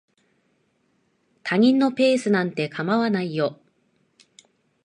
[1.43, 3.59] 他人のペースなんて構わないよ。